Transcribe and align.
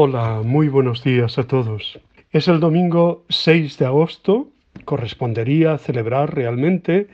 Hola, 0.00 0.42
muy 0.44 0.68
buenos 0.68 1.02
días 1.02 1.38
a 1.38 1.42
todos. 1.42 1.98
Es 2.30 2.46
el 2.46 2.60
domingo 2.60 3.24
6 3.30 3.78
de 3.78 3.86
agosto, 3.86 4.46
correspondería 4.84 5.76
celebrar 5.76 6.36
realmente 6.36 7.08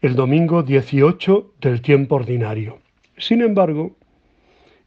el 0.00 0.16
domingo 0.16 0.64
18 0.64 1.52
del 1.60 1.80
tiempo 1.80 2.16
ordinario. 2.16 2.80
Sin 3.18 3.40
embargo, 3.40 3.92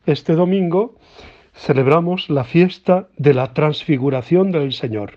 este 0.05 0.33
domingo 0.33 0.97
celebramos 1.53 2.29
la 2.29 2.43
fiesta 2.43 3.07
de 3.15 3.33
la 3.33 3.53
transfiguración 3.53 4.51
del 4.51 4.73
Señor. 4.73 5.13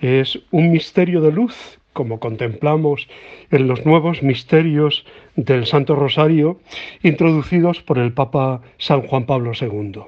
Es 0.00 0.40
un 0.50 0.70
misterio 0.70 1.20
de 1.20 1.32
luz, 1.32 1.78
como 1.92 2.20
contemplamos 2.20 3.06
en 3.50 3.68
los 3.68 3.84
nuevos 3.84 4.22
misterios 4.22 5.04
del 5.36 5.66
Santo 5.66 5.94
Rosario 5.94 6.58
introducidos 7.02 7.82
por 7.82 7.98
el 7.98 8.14
Papa 8.14 8.62
San 8.78 9.02
Juan 9.02 9.26
Pablo 9.26 9.52
II. 9.60 10.04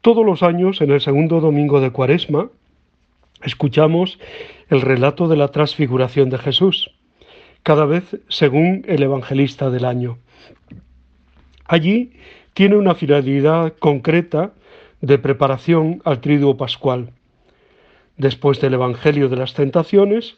Todos 0.00 0.24
los 0.24 0.42
años, 0.42 0.80
en 0.80 0.92
el 0.92 1.00
segundo 1.00 1.40
domingo 1.40 1.80
de 1.80 1.90
Cuaresma, 1.90 2.50
escuchamos 3.42 4.18
el 4.68 4.80
relato 4.80 5.26
de 5.26 5.36
la 5.36 5.48
transfiguración 5.48 6.30
de 6.30 6.38
Jesús, 6.38 6.90
cada 7.64 7.84
vez 7.84 8.16
según 8.28 8.84
el 8.86 9.02
evangelista 9.02 9.70
del 9.70 9.84
año. 9.84 10.18
Allí 11.66 12.12
tiene 12.54 12.76
una 12.76 12.94
finalidad 12.94 13.74
concreta 13.78 14.52
de 15.00 15.18
preparación 15.18 16.00
al 16.04 16.20
triduo 16.20 16.56
pascual. 16.56 17.10
Después 18.16 18.60
del 18.60 18.74
Evangelio 18.74 19.28
de 19.28 19.36
las 19.36 19.54
Tentaciones, 19.54 20.36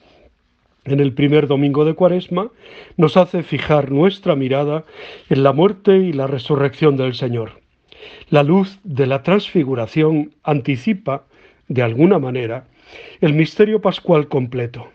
en 0.84 1.00
el 1.00 1.12
primer 1.12 1.46
domingo 1.46 1.84
de 1.84 1.94
Cuaresma, 1.94 2.50
nos 2.96 3.16
hace 3.16 3.42
fijar 3.42 3.90
nuestra 3.90 4.36
mirada 4.36 4.84
en 5.28 5.42
la 5.42 5.52
muerte 5.52 5.96
y 5.98 6.12
la 6.12 6.26
resurrección 6.26 6.96
del 6.96 7.14
Señor. 7.14 7.60
La 8.28 8.42
luz 8.42 8.78
de 8.84 9.06
la 9.06 9.22
transfiguración 9.22 10.34
anticipa, 10.42 11.24
de 11.68 11.82
alguna 11.82 12.18
manera, 12.18 12.66
el 13.20 13.34
misterio 13.34 13.80
pascual 13.80 14.28
completo. 14.28 14.88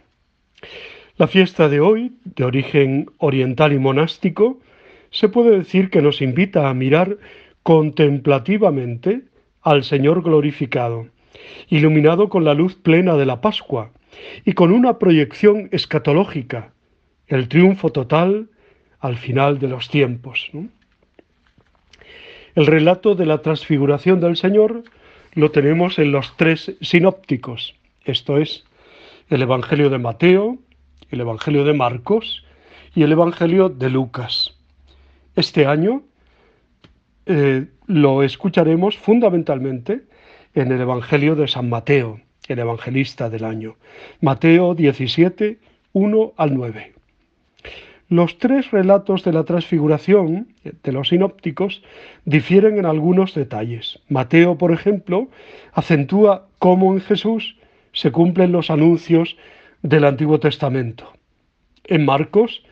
La 1.17 1.27
fiesta 1.27 1.69
de 1.69 1.79
hoy, 1.79 2.13
de 2.23 2.43
origen 2.43 3.09
oriental 3.19 3.71
y 3.73 3.79
monástico, 3.79 4.59
se 5.11 5.29
puede 5.29 5.57
decir 5.57 5.89
que 5.89 6.01
nos 6.01 6.21
invita 6.21 6.69
a 6.69 6.73
mirar 6.73 7.17
contemplativamente 7.63 9.21
al 9.61 9.83
Señor 9.83 10.23
glorificado, 10.23 11.07
iluminado 11.69 12.29
con 12.29 12.43
la 12.43 12.53
luz 12.53 12.75
plena 12.75 13.15
de 13.15 13.25
la 13.25 13.41
Pascua 13.41 13.91
y 14.43 14.53
con 14.53 14.71
una 14.71 14.99
proyección 14.99 15.69
escatológica, 15.71 16.73
el 17.27 17.47
triunfo 17.47 17.91
total 17.91 18.49
al 18.99 19.17
final 19.17 19.59
de 19.59 19.67
los 19.67 19.89
tiempos. 19.89 20.51
El 22.55 22.67
relato 22.67 23.15
de 23.15 23.25
la 23.25 23.41
transfiguración 23.41 24.21
del 24.21 24.37
Señor 24.37 24.85
lo 25.33 25.51
tenemos 25.51 25.99
en 25.99 26.13
los 26.13 26.37
tres 26.37 26.73
sinópticos, 26.79 27.75
esto 28.05 28.37
es, 28.37 28.63
el 29.29 29.41
Evangelio 29.41 29.89
de 29.89 29.97
Mateo, 29.97 30.57
el 31.09 31.19
Evangelio 31.19 31.65
de 31.65 31.73
Marcos 31.73 32.45
y 32.95 33.03
el 33.03 33.11
Evangelio 33.11 33.67
de 33.67 33.89
Lucas. 33.89 34.57
Este 35.35 35.65
año 35.65 36.03
eh, 37.25 37.65
lo 37.87 38.23
escucharemos 38.23 38.97
fundamentalmente 38.97 40.03
en 40.53 40.71
el 40.71 40.79
Evangelio 40.79 41.35
de 41.35 41.49
San 41.49 41.67
Mateo, 41.67 42.21
el 42.47 42.59
evangelista 42.59 43.29
del 43.29 43.43
año. 43.43 43.75
Mateo 44.21 44.75
17, 44.75 45.59
1 45.91 46.33
al 46.37 46.53
9. 46.53 46.94
Los 48.07 48.37
tres 48.37 48.69
relatos 48.69 49.23
de 49.23 49.33
la 49.33 49.45
transfiguración 49.45 50.49
de 50.63 50.91
los 50.91 51.09
sinópticos 51.09 51.81
difieren 52.23 52.77
en 52.77 52.85
algunos 52.85 53.33
detalles. 53.33 53.99
Mateo, 54.09 54.59
por 54.59 54.71
ejemplo, 54.71 55.27
acentúa 55.73 56.47
cómo 56.59 56.93
en 56.93 57.01
Jesús 57.01 57.57
se 57.93 58.11
cumplen 58.11 58.51
los 58.51 58.69
anuncios 58.69 59.37
del 59.81 60.05
Antiguo 60.05 60.39
Testamento. 60.39 61.13
En 61.83 62.05
Marcos 62.05 62.63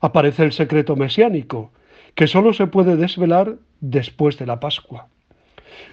aparece 0.00 0.42
el 0.42 0.52
secreto 0.52 0.96
mesiánico, 0.96 1.70
que 2.16 2.26
sólo 2.26 2.52
se 2.52 2.66
puede 2.66 2.96
desvelar 2.96 3.56
después 3.80 4.38
de 4.38 4.46
la 4.46 4.58
Pascua. 4.58 5.06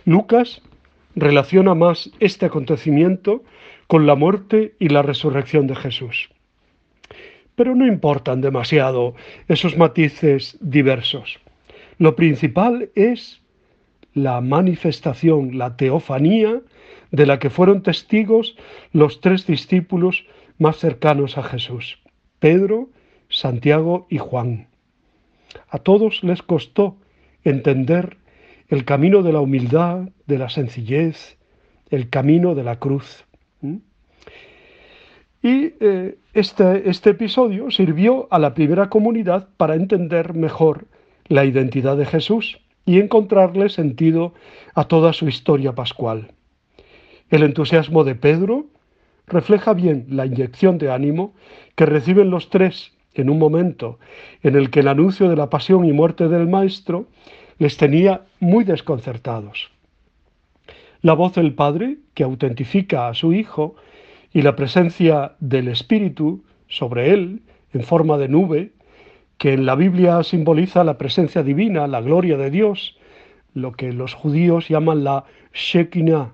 Lucas 0.05 0.63
relaciona 1.15 1.75
más 1.75 2.09
este 2.19 2.47
acontecimiento 2.47 3.43
con 3.85 4.07
la 4.07 4.15
muerte 4.15 4.73
y 4.79 4.89
la 4.89 5.03
resurrección 5.03 5.67
de 5.67 5.75
Jesús 5.75 6.29
pero 7.57 7.73
no 7.73 7.87
importan 7.87 8.39
demasiado 8.39 9.15
esos 9.47 9.75
matices 9.75 10.59
diversos. 10.61 11.39
Lo 11.97 12.15
principal 12.15 12.91
es 12.93 13.41
la 14.13 14.41
manifestación, 14.41 15.57
la 15.57 15.75
teofanía 15.75 16.61
de 17.09 17.25
la 17.25 17.39
que 17.39 17.49
fueron 17.49 17.81
testigos 17.81 18.55
los 18.93 19.21
tres 19.21 19.47
discípulos 19.47 20.27
más 20.59 20.77
cercanos 20.77 21.39
a 21.39 21.43
Jesús, 21.43 21.97
Pedro, 22.37 22.89
Santiago 23.27 24.05
y 24.07 24.19
Juan. 24.19 24.67
A 25.69 25.79
todos 25.79 26.23
les 26.23 26.43
costó 26.43 26.97
entender 27.43 28.17
el 28.67 28.85
camino 28.85 29.23
de 29.23 29.33
la 29.33 29.39
humildad, 29.39 30.09
de 30.27 30.37
la 30.37 30.49
sencillez, 30.49 31.39
el 31.89 32.09
camino 32.11 32.53
de 32.53 32.63
la 32.63 32.77
cruz. 32.77 33.25
Y 35.47 35.75
eh, 35.79 36.17
este, 36.33 36.89
este 36.89 37.11
episodio 37.11 37.71
sirvió 37.71 38.27
a 38.31 38.37
la 38.37 38.53
primera 38.53 38.89
comunidad 38.89 39.47
para 39.55 39.75
entender 39.75 40.33
mejor 40.33 40.87
la 41.29 41.45
identidad 41.45 41.95
de 41.95 42.05
Jesús 42.05 42.59
y 42.85 42.99
encontrarle 42.99 43.69
sentido 43.69 44.33
a 44.75 44.83
toda 44.89 45.13
su 45.13 45.29
historia 45.29 45.71
pascual. 45.71 46.33
El 47.29 47.43
entusiasmo 47.43 48.03
de 48.03 48.15
Pedro 48.15 48.65
refleja 49.25 49.73
bien 49.73 50.07
la 50.09 50.25
inyección 50.25 50.77
de 50.79 50.91
ánimo 50.91 51.33
que 51.75 51.85
reciben 51.85 52.29
los 52.29 52.49
tres 52.49 52.91
en 53.13 53.29
un 53.29 53.39
momento 53.39 53.99
en 54.43 54.57
el 54.57 54.69
que 54.69 54.81
el 54.81 54.89
anuncio 54.89 55.29
de 55.29 55.37
la 55.37 55.49
pasión 55.49 55.85
y 55.85 55.93
muerte 55.93 56.27
del 56.27 56.49
Maestro 56.49 57.05
les 57.57 57.77
tenía 57.77 58.23
muy 58.41 58.65
desconcertados. 58.65 59.71
La 61.01 61.13
voz 61.13 61.35
del 61.35 61.53
Padre, 61.53 61.99
que 62.15 62.25
autentifica 62.25 63.07
a 63.07 63.13
su 63.13 63.31
Hijo, 63.31 63.77
y 64.33 64.41
la 64.41 64.55
presencia 64.55 65.33
del 65.39 65.67
Espíritu 65.67 66.43
sobre 66.67 67.13
él 67.13 67.41
en 67.73 67.83
forma 67.83 68.17
de 68.17 68.27
nube, 68.27 68.71
que 69.37 69.53
en 69.53 69.65
la 69.65 69.75
Biblia 69.75 70.23
simboliza 70.23 70.83
la 70.83 70.97
presencia 70.97 71.43
divina, 71.43 71.87
la 71.87 72.01
gloria 72.01 72.37
de 72.37 72.49
Dios, 72.49 72.97
lo 73.53 73.71
que 73.73 73.91
los 73.91 74.13
judíos 74.13 74.67
llaman 74.67 75.03
la 75.03 75.25
Shekinah, 75.53 76.31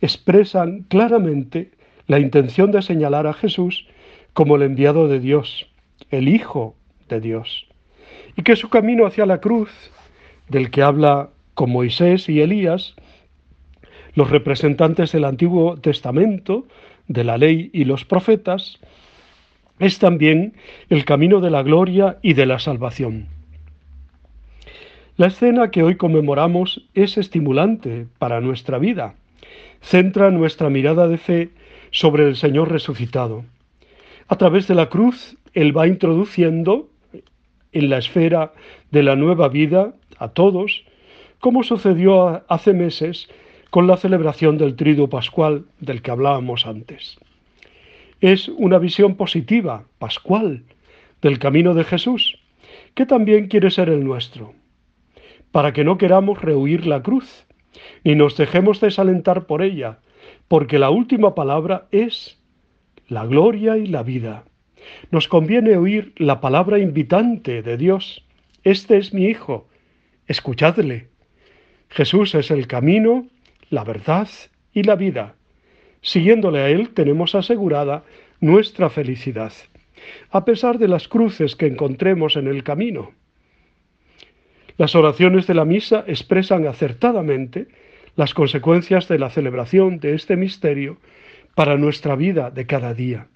expresan 0.00 0.84
claramente 0.88 1.70
la 2.06 2.18
intención 2.18 2.70
de 2.70 2.82
señalar 2.82 3.26
a 3.26 3.32
Jesús 3.32 3.86
como 4.32 4.56
el 4.56 4.62
enviado 4.62 5.08
de 5.08 5.20
Dios, 5.20 5.66
el 6.10 6.28
Hijo 6.28 6.74
de 7.08 7.20
Dios, 7.20 7.66
y 8.36 8.42
que 8.42 8.56
su 8.56 8.68
camino 8.68 9.06
hacia 9.06 9.26
la 9.26 9.40
cruz, 9.40 9.70
del 10.48 10.70
que 10.70 10.82
habla 10.82 11.30
con 11.54 11.70
Moisés 11.70 12.28
y 12.28 12.40
Elías, 12.40 12.94
los 14.14 14.30
representantes 14.30 15.12
del 15.12 15.24
Antiguo 15.24 15.76
Testamento, 15.78 16.66
de 17.08 17.24
la 17.24 17.38
ley 17.38 17.70
y 17.72 17.84
los 17.84 18.04
profetas, 18.04 18.78
es 19.78 19.98
también 19.98 20.54
el 20.88 21.04
camino 21.04 21.40
de 21.40 21.50
la 21.50 21.62
gloria 21.62 22.18
y 22.22 22.34
de 22.34 22.46
la 22.46 22.58
salvación. 22.58 23.28
La 25.16 25.28
escena 25.28 25.70
que 25.70 25.82
hoy 25.82 25.96
conmemoramos 25.96 26.86
es 26.94 27.18
estimulante 27.18 28.06
para 28.18 28.40
nuestra 28.40 28.78
vida. 28.78 29.14
Centra 29.80 30.30
nuestra 30.30 30.70
mirada 30.70 31.06
de 31.06 31.18
fe 31.18 31.50
sobre 31.90 32.26
el 32.26 32.36
Señor 32.36 32.72
resucitado. 32.72 33.44
A 34.26 34.36
través 34.36 34.66
de 34.66 34.74
la 34.74 34.88
cruz, 34.88 35.36
Él 35.52 35.76
va 35.76 35.86
introduciendo 35.86 36.88
en 37.72 37.90
la 37.90 37.98
esfera 37.98 38.52
de 38.90 39.02
la 39.02 39.14
nueva 39.14 39.48
vida 39.48 39.94
a 40.18 40.28
todos, 40.28 40.84
como 41.38 41.62
sucedió 41.62 42.42
hace 42.48 42.72
meses 42.72 43.28
con 43.74 43.88
la 43.88 43.96
celebración 43.96 44.56
del 44.56 44.76
trido 44.76 45.08
pascual 45.08 45.64
del 45.80 46.00
que 46.00 46.12
hablábamos 46.12 46.64
antes. 46.64 47.18
Es 48.20 48.46
una 48.46 48.78
visión 48.78 49.16
positiva, 49.16 49.88
pascual, 49.98 50.62
del 51.20 51.40
camino 51.40 51.74
de 51.74 51.82
Jesús, 51.82 52.38
que 52.94 53.04
también 53.04 53.48
quiere 53.48 53.72
ser 53.72 53.88
el 53.88 54.04
nuestro, 54.04 54.54
para 55.50 55.72
que 55.72 55.82
no 55.82 55.98
queramos 55.98 56.40
rehuir 56.40 56.86
la 56.86 57.02
cruz, 57.02 57.46
ni 58.04 58.14
nos 58.14 58.36
dejemos 58.36 58.80
desalentar 58.80 59.44
por 59.46 59.60
ella, 59.60 59.98
porque 60.46 60.78
la 60.78 60.90
última 60.90 61.34
palabra 61.34 61.88
es 61.90 62.38
la 63.08 63.26
gloria 63.26 63.76
y 63.76 63.88
la 63.88 64.04
vida. 64.04 64.44
Nos 65.10 65.26
conviene 65.26 65.76
oír 65.76 66.12
la 66.16 66.40
palabra 66.40 66.78
invitante 66.78 67.60
de 67.60 67.76
Dios. 67.76 68.24
Este 68.62 68.98
es 68.98 69.12
mi 69.12 69.24
Hijo, 69.24 69.66
escuchadle. 70.28 71.08
Jesús 71.88 72.36
es 72.36 72.52
el 72.52 72.68
camino, 72.68 73.26
la 73.70 73.84
verdad 73.84 74.28
y 74.72 74.82
la 74.82 74.96
vida. 74.96 75.36
Siguiéndole 76.02 76.60
a 76.60 76.68
Él 76.68 76.90
tenemos 76.90 77.34
asegurada 77.34 78.04
nuestra 78.40 78.90
felicidad, 78.90 79.52
a 80.30 80.44
pesar 80.44 80.78
de 80.78 80.88
las 80.88 81.08
cruces 81.08 81.56
que 81.56 81.66
encontremos 81.66 82.36
en 82.36 82.46
el 82.46 82.62
camino. 82.62 83.12
Las 84.76 84.94
oraciones 84.94 85.46
de 85.46 85.54
la 85.54 85.64
misa 85.64 86.04
expresan 86.06 86.66
acertadamente 86.66 87.68
las 88.16 88.34
consecuencias 88.34 89.08
de 89.08 89.18
la 89.18 89.30
celebración 89.30 89.98
de 89.98 90.14
este 90.14 90.36
misterio 90.36 90.98
para 91.54 91.76
nuestra 91.76 92.16
vida 92.16 92.50
de 92.50 92.66
cada 92.66 92.92
día. 92.92 93.28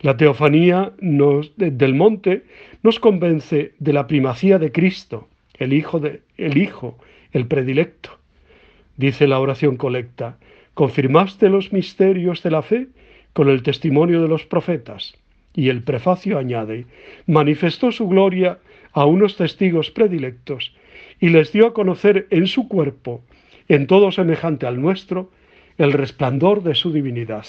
La 0.00 0.16
teofanía 0.16 0.92
del 0.98 1.94
monte 1.94 2.44
nos 2.82 3.00
convence 3.00 3.72
de 3.78 3.92
la 3.92 4.06
primacía 4.06 4.58
de 4.58 4.70
Cristo, 4.70 5.28
el 5.54 5.72
Hijo, 5.72 6.00
de, 6.00 6.22
el 6.36 6.58
Hijo, 6.58 6.98
el 7.32 7.46
predilecto. 7.46 8.18
Dice 8.96 9.26
la 9.26 9.40
oración 9.40 9.76
colecta, 9.76 10.38
confirmaste 10.74 11.48
los 11.48 11.72
misterios 11.72 12.42
de 12.42 12.50
la 12.50 12.62
fe 12.62 12.88
con 13.32 13.48
el 13.48 13.62
testimonio 13.62 14.22
de 14.22 14.28
los 14.28 14.44
profetas. 14.44 15.14
Y 15.54 15.68
el 15.68 15.82
prefacio 15.82 16.38
añade, 16.38 16.86
manifestó 17.26 17.92
su 17.92 18.08
gloria 18.08 18.58
a 18.92 19.04
unos 19.04 19.36
testigos 19.36 19.90
predilectos 19.90 20.74
y 21.20 21.30
les 21.30 21.52
dio 21.52 21.66
a 21.66 21.74
conocer 21.74 22.26
en 22.30 22.46
su 22.46 22.68
cuerpo, 22.68 23.22
en 23.68 23.86
todo 23.86 24.12
semejante 24.12 24.66
al 24.66 24.80
nuestro, 24.80 25.30
el 25.78 25.92
resplandor 25.92 26.62
de 26.62 26.74
su 26.74 26.92
divinidad. 26.92 27.46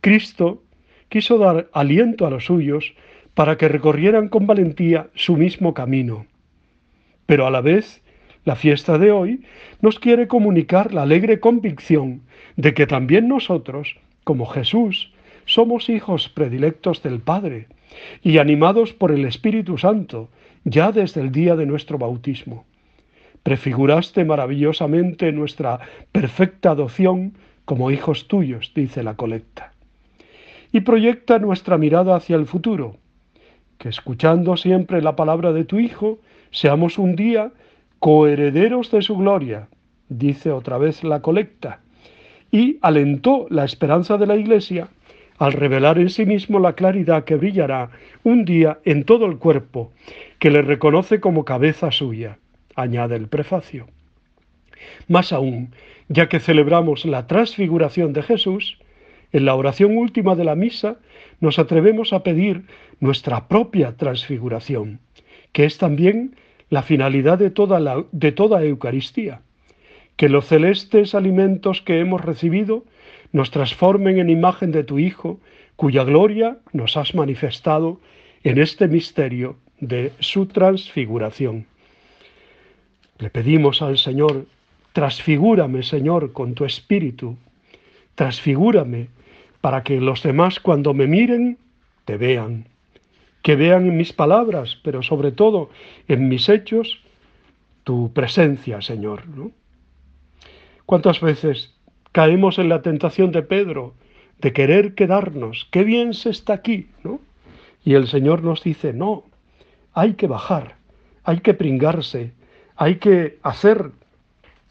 Cristo 0.00 0.62
quiso 1.08 1.38
dar 1.38 1.68
aliento 1.72 2.26
a 2.26 2.30
los 2.30 2.44
suyos 2.44 2.94
para 3.34 3.56
que 3.56 3.68
recorrieran 3.68 4.28
con 4.28 4.46
valentía 4.46 5.08
su 5.14 5.36
mismo 5.36 5.74
camino. 5.74 6.26
Pero 7.26 7.46
a 7.46 7.50
la 7.50 7.60
vez, 7.60 8.02
la 8.48 8.56
fiesta 8.56 8.96
de 8.96 9.12
hoy 9.12 9.42
nos 9.82 9.98
quiere 9.98 10.26
comunicar 10.26 10.94
la 10.94 11.02
alegre 11.02 11.38
convicción 11.38 12.22
de 12.56 12.72
que 12.72 12.86
también 12.86 13.28
nosotros, 13.28 13.98
como 14.24 14.46
Jesús, 14.46 15.12
somos 15.44 15.90
hijos 15.90 16.30
predilectos 16.30 17.02
del 17.02 17.20
Padre 17.20 17.66
y 18.22 18.38
animados 18.38 18.94
por 18.94 19.12
el 19.12 19.26
Espíritu 19.26 19.76
Santo 19.76 20.30
ya 20.64 20.92
desde 20.92 21.20
el 21.20 21.30
día 21.30 21.56
de 21.56 21.66
nuestro 21.66 21.98
bautismo. 21.98 22.64
Prefiguraste 23.42 24.24
maravillosamente 24.24 25.30
nuestra 25.30 25.80
perfecta 26.10 26.70
adopción 26.70 27.34
como 27.66 27.90
hijos 27.90 28.28
tuyos, 28.28 28.72
dice 28.74 29.02
la 29.02 29.14
colecta 29.14 29.74
y 30.72 30.80
proyecta 30.80 31.38
nuestra 31.38 31.76
mirada 31.76 32.16
hacia 32.16 32.36
el 32.36 32.46
futuro, 32.46 32.96
que 33.76 33.90
escuchando 33.90 34.56
siempre 34.56 35.02
la 35.02 35.16
palabra 35.16 35.52
de 35.52 35.64
tu 35.64 35.78
Hijo, 35.78 36.18
seamos 36.50 36.98
un 36.98 37.14
día 37.14 37.52
coherederos 37.98 38.90
de 38.90 39.02
su 39.02 39.16
gloria, 39.16 39.68
dice 40.08 40.50
otra 40.50 40.78
vez 40.78 41.04
la 41.04 41.20
colecta, 41.20 41.80
y 42.50 42.78
alentó 42.80 43.46
la 43.50 43.64
esperanza 43.64 44.16
de 44.16 44.26
la 44.26 44.36
Iglesia 44.36 44.88
al 45.38 45.52
revelar 45.52 45.98
en 45.98 46.10
sí 46.10 46.26
mismo 46.26 46.58
la 46.58 46.72
claridad 46.72 47.24
que 47.24 47.36
brillará 47.36 47.90
un 48.24 48.44
día 48.44 48.78
en 48.84 49.04
todo 49.04 49.26
el 49.26 49.38
cuerpo, 49.38 49.92
que 50.38 50.50
le 50.50 50.62
reconoce 50.62 51.20
como 51.20 51.44
cabeza 51.44 51.92
suya, 51.92 52.38
añade 52.74 53.16
el 53.16 53.28
prefacio. 53.28 53.86
Más 55.06 55.32
aún, 55.32 55.72
ya 56.08 56.28
que 56.28 56.40
celebramos 56.40 57.04
la 57.04 57.26
transfiguración 57.26 58.12
de 58.12 58.22
Jesús, 58.22 58.78
en 59.32 59.44
la 59.44 59.54
oración 59.54 59.96
última 59.96 60.34
de 60.34 60.44
la 60.44 60.54
misa 60.54 60.96
nos 61.40 61.58
atrevemos 61.58 62.12
a 62.12 62.22
pedir 62.22 62.64
nuestra 62.98 63.46
propia 63.46 63.96
transfiguración, 63.96 65.00
que 65.52 65.64
es 65.64 65.78
también 65.78 66.34
la 66.70 66.82
finalidad 66.82 67.38
de 67.38 67.50
toda, 67.50 67.80
la, 67.80 68.64
Eucaristía, 68.64 69.40
que 70.16 70.28
los 70.28 70.46
celestes 70.46 71.14
alimentos 71.14 71.80
que 71.82 72.00
hemos 72.00 72.24
recibido 72.24 72.84
nos 73.32 73.50
transformen 73.50 74.18
en 74.18 74.30
imagen 74.30 74.72
de 74.72 74.84
tu 74.84 74.98
Hijo, 74.98 75.40
cuya 75.76 76.04
gloria 76.04 76.58
nos 76.72 76.96
has 76.96 77.14
manifestado 77.14 78.00
en 78.42 78.58
este 78.58 78.88
misterio 78.88 79.56
de 79.80 80.12
su 80.18 80.46
transfiguración. 80.46 81.66
Le 83.18 83.30
pedimos 83.30 83.82
al 83.82 83.98
Señor, 83.98 84.46
transfigúrame, 84.92 85.82
Señor, 85.82 86.32
con 86.32 86.54
tu 86.54 86.64
espíritu, 86.64 87.36
transfigúrame 88.14 89.08
para 89.60 89.82
que 89.82 90.00
los 90.00 90.22
demás 90.22 90.60
cuando 90.60 90.94
me 90.94 91.06
miren 91.06 91.58
te 92.04 92.16
vean, 92.16 92.66
que 93.42 93.56
vean 93.56 93.86
en 93.86 93.96
mis 93.96 94.12
palabras, 94.12 94.78
pero 94.82 95.02
sobre 95.02 95.32
todo 95.32 95.70
en 96.08 96.28
mis 96.28 96.48
hechos, 96.48 97.02
tu 97.84 98.12
presencia, 98.12 98.80
Señor. 98.82 99.24
¿Cuántas 100.86 101.20
veces 101.20 101.74
caemos 102.12 102.58
en 102.58 102.68
la 102.68 102.82
tentación 102.82 103.32
de 103.32 103.42
Pedro 103.42 103.94
de 104.40 104.52
querer 104.52 104.94
quedarnos? 104.94 105.68
Qué 105.70 105.84
bien 105.84 106.14
se 106.14 106.30
está 106.30 106.54
aquí, 106.54 106.90
¿no? 107.02 107.20
Y 107.84 107.94
el 107.94 108.06
Señor 108.08 108.42
nos 108.42 108.62
dice, 108.62 108.92
no, 108.92 109.24
hay 109.92 110.14
que 110.14 110.26
bajar, 110.26 110.76
hay 111.24 111.40
que 111.40 111.54
pringarse, 111.54 112.32
hay 112.76 112.96
que 112.96 113.38
hacer 113.42 113.92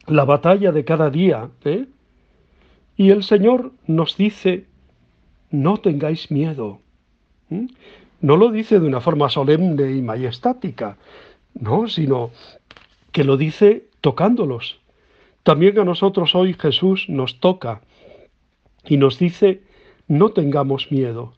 la 0.06 0.26
batalla 0.26 0.72
de 0.72 0.86
cada 0.86 1.10
día. 1.10 1.50
¿eh? 1.66 1.86
Y 2.96 3.12
el 3.12 3.24
Señor 3.24 3.72
nos 3.88 4.18
dice 4.18 4.66
no 5.50 5.78
tengáis 5.78 6.30
miedo. 6.32 6.82
No 8.22 8.36
lo 8.36 8.52
dice 8.52 8.80
de 8.80 8.88
una 8.88 9.02
forma 9.02 9.30
solemne 9.30 9.92
y 9.92 10.02
majestática, 10.02 10.98
no, 11.54 11.88
sino 11.88 12.32
que 13.12 13.24
lo 13.24 13.38
dice 13.38 13.86
tocándolos. 14.02 14.80
También 15.44 15.80
a 15.80 15.84
nosotros 15.84 16.36
hoy 16.36 16.54
Jesús 16.54 17.06
nos 17.08 17.40
toca 17.40 17.82
y 18.86 18.98
nos 18.98 19.20
dice, 19.20 19.62
no 20.08 20.30
tengamos 20.30 20.92
miedo. 20.92 21.34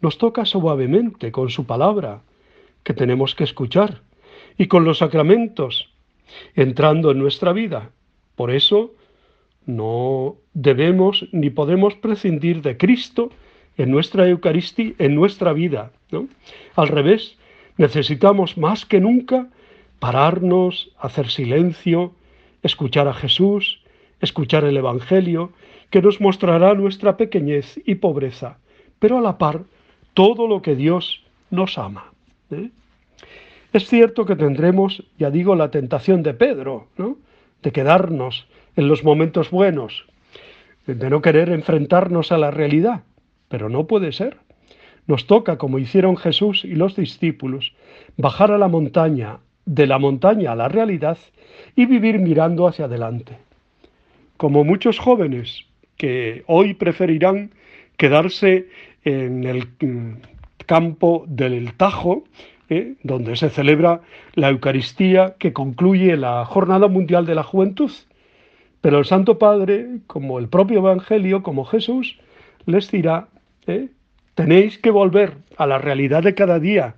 Nos 0.00 0.18
toca 0.18 0.44
suavemente 0.44 1.30
con 1.32 1.50
su 1.50 1.66
palabra, 1.66 2.22
que 2.82 2.94
tenemos 2.94 3.34
que 3.34 3.44
escuchar, 3.44 4.02
y 4.56 4.66
con 4.66 4.84
los 4.84 4.98
sacramentos, 4.98 5.90
entrando 6.54 7.10
en 7.10 7.18
nuestra 7.18 7.52
vida. 7.52 7.90
Por 8.36 8.50
eso 8.50 8.94
no 9.66 10.36
debemos 10.54 11.28
ni 11.32 11.50
podemos 11.50 11.94
prescindir 11.94 12.62
de 12.62 12.76
Cristo 12.76 13.30
en 13.82 13.90
nuestra 13.90 14.28
Eucaristía, 14.28 14.92
en 14.98 15.14
nuestra 15.14 15.52
vida. 15.52 15.90
Al 16.76 16.88
revés, 16.88 17.36
necesitamos 17.78 18.58
más 18.58 18.84
que 18.84 19.00
nunca 19.00 19.48
pararnos, 19.98 20.90
hacer 20.98 21.30
silencio, 21.30 22.12
escuchar 22.62 23.08
a 23.08 23.14
Jesús, 23.14 23.80
escuchar 24.20 24.64
el 24.64 24.76
Evangelio, 24.76 25.52
que 25.88 26.02
nos 26.02 26.20
mostrará 26.20 26.74
nuestra 26.74 27.16
pequeñez 27.16 27.80
y 27.86 27.96
pobreza, 27.96 28.58
pero 28.98 29.18
a 29.18 29.20
la 29.22 29.38
par 29.38 29.62
todo 30.14 30.46
lo 30.46 30.60
que 30.60 30.76
Dios 30.76 31.22
nos 31.50 31.78
ama. 31.78 32.12
¿eh? 32.50 32.70
Es 33.72 33.88
cierto 33.88 34.26
que 34.26 34.36
tendremos, 34.36 35.04
ya 35.18 35.30
digo, 35.30 35.54
la 35.54 35.70
tentación 35.70 36.22
de 36.22 36.34
Pedro, 36.34 36.88
de 37.62 37.72
quedarnos 37.72 38.46
en 38.76 38.88
los 38.88 39.04
momentos 39.04 39.50
buenos, 39.50 40.04
de 40.86 41.08
no 41.08 41.22
querer 41.22 41.50
enfrentarnos 41.50 42.32
a 42.32 42.38
la 42.38 42.50
realidad, 42.50 43.04
pero 43.50 43.68
no 43.68 43.86
puede 43.86 44.12
ser. 44.12 44.38
Nos 45.06 45.26
toca, 45.26 45.58
como 45.58 45.80
hicieron 45.80 46.16
Jesús 46.16 46.64
y 46.64 46.76
los 46.76 46.94
discípulos, 46.94 47.74
bajar 48.16 48.52
a 48.52 48.58
la 48.58 48.68
montaña, 48.68 49.40
de 49.66 49.86
la 49.86 49.98
montaña 49.98 50.52
a 50.52 50.56
la 50.56 50.68
realidad 50.68 51.18
y 51.74 51.84
vivir 51.84 52.20
mirando 52.20 52.68
hacia 52.68 52.84
adelante. 52.84 53.36
Como 54.36 54.64
muchos 54.64 54.98
jóvenes 54.98 55.66
que 55.96 56.44
hoy 56.46 56.74
preferirán 56.74 57.50
quedarse 57.96 58.68
en 59.04 59.44
el 59.44 59.68
campo 60.66 61.24
del 61.26 61.74
Tajo, 61.74 62.22
¿eh? 62.68 62.94
donde 63.02 63.34
se 63.34 63.50
celebra 63.50 64.02
la 64.34 64.50
Eucaristía 64.50 65.34
que 65.38 65.52
concluye 65.52 66.16
la 66.16 66.44
Jornada 66.44 66.86
Mundial 66.86 67.26
de 67.26 67.34
la 67.34 67.42
Juventud, 67.42 67.90
pero 68.80 68.98
el 69.00 69.04
Santo 69.04 69.38
Padre, 69.38 69.98
como 70.06 70.38
el 70.38 70.48
propio 70.48 70.78
Evangelio, 70.78 71.42
como 71.42 71.64
Jesús, 71.64 72.18
les 72.64 72.90
dirá, 72.90 73.28
¿eh? 73.66 73.88
tenéis 74.34 74.78
que 74.78 74.90
volver 74.90 75.34
a 75.56 75.66
la 75.66 75.78
realidad 75.78 76.22
de 76.22 76.34
cada 76.34 76.58
día, 76.58 76.94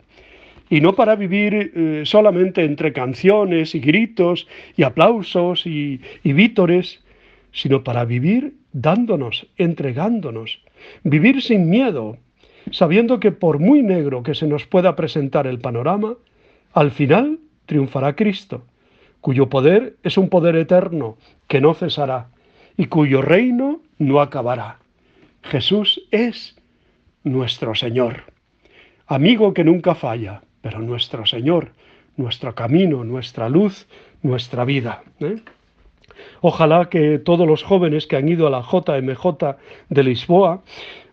y 0.70 0.80
no 0.80 0.94
para 0.94 1.16
vivir 1.16 1.72
eh, 1.74 2.02
solamente 2.04 2.64
entre 2.64 2.92
canciones 2.92 3.74
y 3.74 3.80
gritos 3.80 4.46
y 4.76 4.84
aplausos 4.84 5.66
y, 5.66 6.00
y 6.22 6.32
vítores, 6.32 7.02
sino 7.52 7.84
para 7.84 8.04
vivir 8.04 8.54
dándonos, 8.72 9.46
entregándonos, 9.58 10.62
vivir 11.04 11.42
sin 11.42 11.68
miedo, 11.68 12.16
sabiendo 12.70 13.20
que 13.20 13.32
por 13.32 13.58
muy 13.58 13.82
negro 13.82 14.22
que 14.22 14.34
se 14.34 14.46
nos 14.46 14.66
pueda 14.66 14.96
presentar 14.96 15.46
el 15.46 15.58
panorama, 15.58 16.14
al 16.72 16.90
final 16.90 17.38
triunfará 17.66 18.16
Cristo 18.16 18.64
cuyo 19.22 19.48
poder 19.48 19.96
es 20.02 20.18
un 20.18 20.28
poder 20.28 20.56
eterno 20.56 21.16
que 21.48 21.60
no 21.60 21.72
cesará 21.74 22.28
y 22.76 22.86
cuyo 22.86 23.22
reino 23.22 23.80
no 23.98 24.20
acabará. 24.20 24.81
Jesús 25.42 26.02
es 26.10 26.56
nuestro 27.24 27.74
Señor, 27.74 28.24
amigo 29.06 29.52
que 29.52 29.64
nunca 29.64 29.94
falla, 29.94 30.42
pero 30.60 30.78
nuestro 30.78 31.26
Señor, 31.26 31.72
nuestro 32.16 32.54
camino, 32.54 33.04
nuestra 33.04 33.48
luz, 33.48 33.86
nuestra 34.22 34.64
vida. 34.64 35.02
¿eh? 35.20 35.36
Ojalá 36.40 36.88
que 36.88 37.18
todos 37.18 37.46
los 37.46 37.62
jóvenes 37.62 38.06
que 38.06 38.16
han 38.16 38.28
ido 38.28 38.46
a 38.46 38.50
la 38.50 38.62
JMJ 38.62 39.56
de 39.88 40.02
Lisboa, 40.02 40.62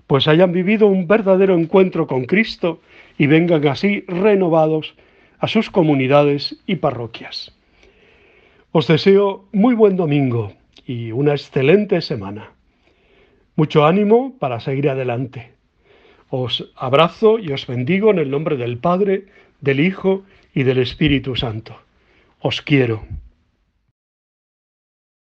pues 0.07 0.27
hayan 0.27 0.51
vivido 0.51 0.87
un 0.87 1.07
verdadero 1.07 1.55
encuentro 1.55 2.07
con 2.07 2.25
Cristo 2.25 2.81
y 3.17 3.27
vengan 3.27 3.67
así 3.67 4.05
renovados 4.07 4.95
a 5.39 5.47
sus 5.47 5.69
comunidades 5.69 6.57
y 6.65 6.77
parroquias. 6.77 7.55
Os 8.71 8.87
deseo 8.87 9.45
muy 9.51 9.75
buen 9.75 9.95
domingo 9.95 10.53
y 10.85 11.11
una 11.11 11.31
excelente 11.31 12.01
semana. 12.01 12.51
Mucho 13.59 13.85
ánimo 13.85 14.37
para 14.39 14.61
seguir 14.61 14.87
adelante. 14.87 15.51
Os 16.29 16.71
abrazo 16.77 17.39
y 17.39 17.51
os 17.51 17.67
bendigo 17.67 18.09
en 18.09 18.19
el 18.19 18.31
nombre 18.31 18.55
del 18.55 18.77
Padre, 18.77 19.25
del 19.59 19.81
Hijo 19.81 20.23
y 20.53 20.63
del 20.63 20.77
Espíritu 20.77 21.35
Santo. 21.35 21.75
Os 22.39 22.61
quiero. 22.61 23.03